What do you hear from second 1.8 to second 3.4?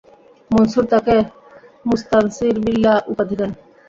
মুসতানসির বিল্লাহ্ উপাধি